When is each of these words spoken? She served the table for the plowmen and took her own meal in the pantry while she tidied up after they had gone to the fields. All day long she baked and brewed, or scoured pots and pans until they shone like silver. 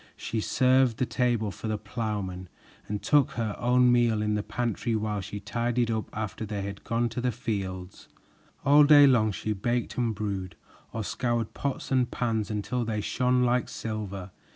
She 0.17 0.41
served 0.41 0.97
the 0.97 1.05
table 1.05 1.51
for 1.51 1.67
the 1.67 1.77
plowmen 1.77 2.49
and 2.87 3.03
took 3.03 3.33
her 3.33 3.55
own 3.59 3.91
meal 3.91 4.23
in 4.23 4.33
the 4.33 4.41
pantry 4.41 4.95
while 4.95 5.21
she 5.21 5.39
tidied 5.39 5.91
up 5.91 6.09
after 6.11 6.43
they 6.43 6.63
had 6.63 6.83
gone 6.83 7.07
to 7.09 7.21
the 7.21 7.31
fields. 7.31 8.07
All 8.65 8.83
day 8.83 9.05
long 9.05 9.31
she 9.31 9.53
baked 9.53 9.99
and 9.99 10.15
brewed, 10.15 10.55
or 10.91 11.03
scoured 11.03 11.53
pots 11.53 11.91
and 11.91 12.09
pans 12.09 12.49
until 12.49 12.83
they 12.83 12.99
shone 12.99 13.43
like 13.43 13.69
silver. 13.69 14.31